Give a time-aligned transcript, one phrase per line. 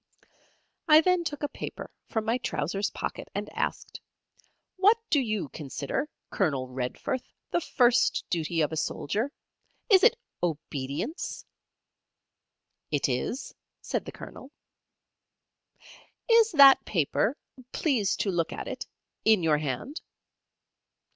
[0.87, 4.01] I then took a paper from my trousers pocket, and asked:
[4.77, 9.31] "What do you consider, Colonel Redforth, the first duty of a soldier?
[9.91, 11.45] Is it obedience?"
[12.89, 14.49] "It is," said the Colonel.
[16.27, 17.37] "Is that paper
[17.71, 18.87] please to look at it
[19.23, 20.01] in your hand?"